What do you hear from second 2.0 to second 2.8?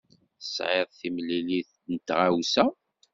tɣamsa.